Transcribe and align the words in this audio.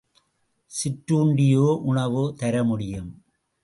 சிற்றுண்டியோ 0.71 1.67
உணவோ 1.83 2.33
தர 2.37 2.63
முடியும். 2.63 3.11